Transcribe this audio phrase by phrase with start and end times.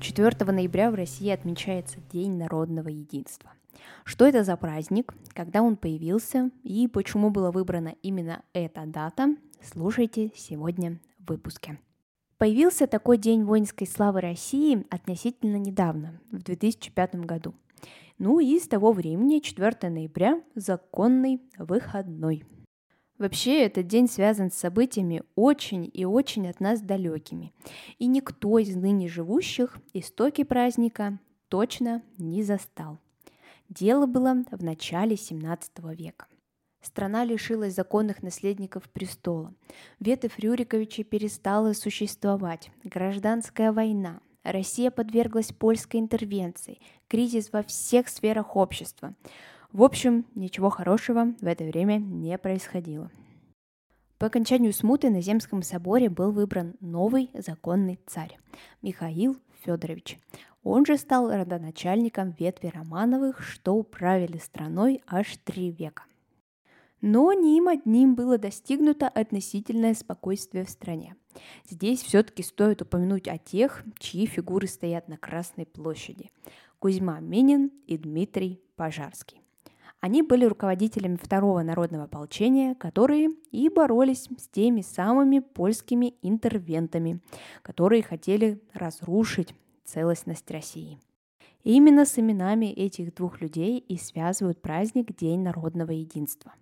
[0.00, 3.52] 4 ноября в России отмечается День народного единства.
[4.04, 10.32] Что это за праздник, когда он появился и почему была выбрана именно эта дата, слушайте
[10.34, 11.78] сегодня в выпуске.
[12.38, 17.54] Появился такой День воинской славы России относительно недавно, в 2005 году.
[18.18, 22.44] Ну и с того времени 4 ноября законный выходной–
[23.20, 27.52] Вообще, этот день связан с событиями очень и очень от нас далекими.
[27.98, 31.18] И никто из ныне живущих истоки праздника
[31.50, 32.98] точно не застал.
[33.68, 36.28] Дело было в начале 17 века.
[36.80, 39.52] Страна лишилась законных наследников престола.
[39.98, 42.70] Ветвь Рюриковича перестала существовать.
[42.84, 44.20] Гражданская война.
[44.44, 46.78] Россия подверглась польской интервенции.
[47.06, 49.14] Кризис во всех сферах общества.
[49.72, 53.10] В общем, ничего хорошего в это время не происходило.
[54.18, 58.36] По окончанию смуты на Земском соборе был выбран новый законный царь
[58.82, 60.18] Михаил Федорович.
[60.64, 66.02] Он же стал родоначальником ветви Романовых, что управили страной аж три века.
[67.00, 71.16] Но не им одним было достигнуто относительное спокойствие в стране.
[71.68, 76.30] Здесь все-таки стоит упомянуть о тех, чьи фигуры стоят на Красной площади.
[76.80, 79.40] Кузьма Минин и Дмитрий Пожарский.
[80.00, 87.20] Они были руководителями второго народного ополчения, которые и боролись с теми самыми польскими интервентами,
[87.62, 90.98] которые хотели разрушить целостность России.
[91.64, 96.54] И именно с именами этих двух людей и связывают праздник День народного единства.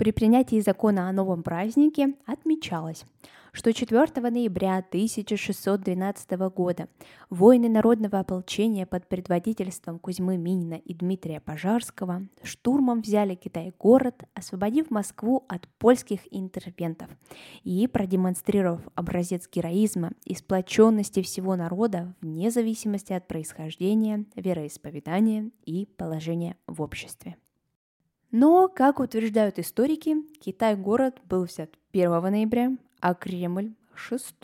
[0.00, 3.04] При принятии закона о новом празднике отмечалось,
[3.52, 6.88] что 4 ноября 1612 года
[7.28, 15.44] воины народного ополчения под предводительством Кузьмы Минина и Дмитрия Пожарского штурмом взяли Китай-город, освободив Москву
[15.50, 17.10] от польских интервентов
[17.62, 26.56] и продемонстрировав образец героизма и сплоченности всего народа вне зависимости от происхождения, вероисповедания и положения
[26.66, 27.36] в обществе.
[28.30, 34.34] Но, как утверждают историки, Китай-город был взят 1 ноября, а Кремль 6.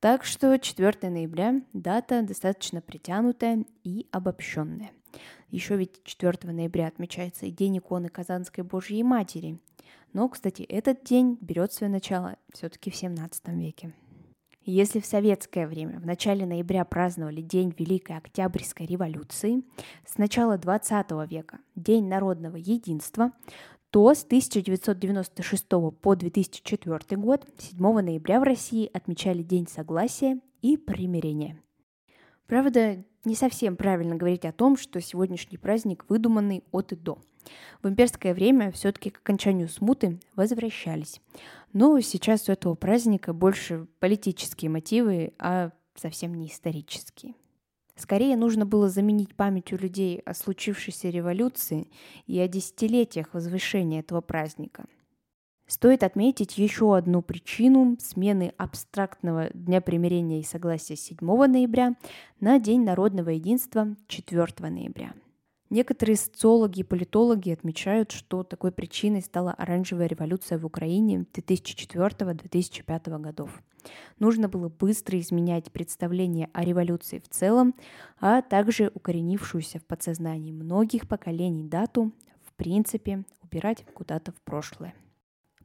[0.00, 4.90] Так что 4 ноября дата достаточно притянутая и обобщенная.
[5.50, 9.58] Еще ведь 4 ноября отмечается и День иконы Казанской Божьей Матери.
[10.12, 13.92] Но, кстати, этот день берет свое начало все-таки в 17 веке.
[14.70, 19.62] Если в советское время в начале ноября праздновали День Великой Октябрьской революции,
[20.06, 23.32] с начала 20 века День народного единства,
[23.88, 25.66] то с 1996
[26.02, 31.58] по 2004 год 7 ноября в России отмечали День согласия и примирения.
[32.46, 37.18] Правда, не совсем правильно говорить о том, что сегодняшний праздник выдуманный от и до.
[37.82, 41.20] В имперское время все-таки к окончанию смуты возвращались.
[41.72, 47.34] Но сейчас у этого праздника больше политические мотивы, а совсем не исторические.
[47.94, 51.90] Скорее нужно было заменить память у людей о случившейся революции
[52.26, 54.86] и о десятилетиях возвышения этого праздника.
[55.68, 61.94] Стоит отметить еще одну причину смены абстрактного Дня примирения и согласия 7 ноября
[62.40, 65.12] на День народного единства 4 ноября.
[65.68, 73.62] Некоторые социологи и политологи отмечают, что такой причиной стала оранжевая революция в Украине 2004-2005 годов.
[74.18, 77.74] Нужно было быстро изменять представление о революции в целом,
[78.18, 82.10] а также укоренившуюся в подсознании многих поколений дату,
[82.42, 84.94] в принципе, убирать куда-то в прошлое.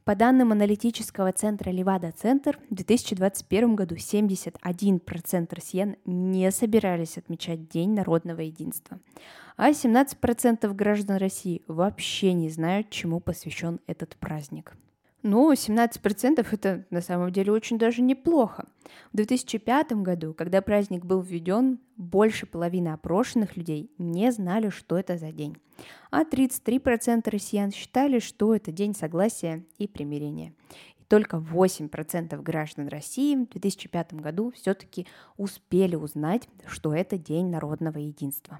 [0.05, 8.41] По данным аналитического центра Левада-центр, в 2021 году 71% россиян не собирались отмечать День народного
[8.41, 8.99] единства,
[9.55, 14.75] а 17% граждан России вообще не знают, чему посвящен этот праздник.
[15.23, 18.65] Ну, 17% это на самом деле очень даже неплохо.
[19.13, 25.17] В 2005 году, когда праздник был введен, больше половины опрошенных людей не знали, что это
[25.17, 25.55] за день.
[26.11, 30.53] А 33% россиян считали, что это день согласия и примирения.
[30.99, 37.97] И только 8% граждан России в 2005 году все-таки успели узнать, что это день народного
[37.97, 38.59] единства.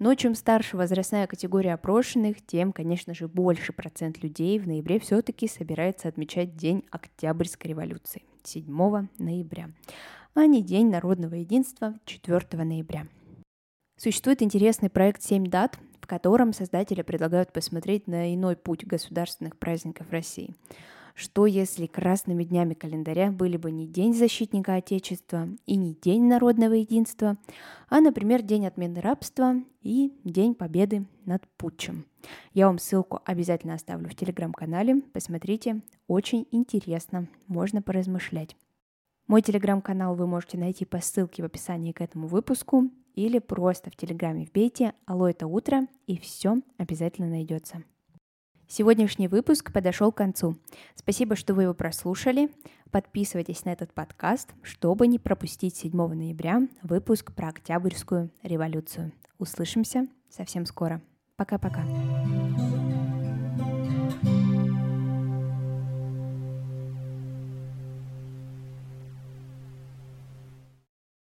[0.00, 5.46] Но чем старше возрастная категория опрошенных, тем, конечно же, больше процент людей в ноябре все-таки
[5.46, 9.70] собирается отмечать День Октябрьской революции 7 ноября,
[10.32, 13.08] а не День народного единства 4 ноября.
[13.98, 20.10] Существует интересный проект «Семь дат», в котором создатели предлагают посмотреть на иной путь государственных праздников
[20.10, 20.54] России–
[21.20, 26.72] что если красными днями календаря были бы не День защитника Отечества и не День народного
[26.72, 27.36] единства,
[27.90, 32.06] а, например, День отмены рабства и День победы над путчем.
[32.54, 38.56] Я вам ссылку обязательно оставлю в телеграм-канале, посмотрите, очень интересно, можно поразмышлять.
[39.26, 42.84] Мой телеграм-канал вы можете найти по ссылке в описании к этому выпуску
[43.14, 47.84] или просто в телеграме вбейте «Алло, это утро» и все обязательно найдется.
[48.72, 50.56] Сегодняшний выпуск подошел к концу.
[50.94, 52.50] Спасибо, что вы его прослушали.
[52.92, 59.10] Подписывайтесь на этот подкаст, чтобы не пропустить 7 ноября выпуск про Октябрьскую революцию.
[59.38, 61.02] Услышимся совсем скоро.
[61.34, 61.82] Пока-пока.